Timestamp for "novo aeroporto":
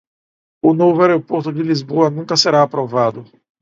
0.81-1.49